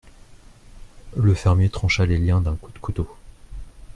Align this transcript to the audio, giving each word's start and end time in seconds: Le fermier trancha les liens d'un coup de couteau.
Le 1.15 1.35
fermier 1.35 1.69
trancha 1.69 2.07
les 2.07 2.17
liens 2.17 2.41
d'un 2.41 2.55
coup 2.55 2.71
de 2.71 2.79
couteau. 2.79 3.07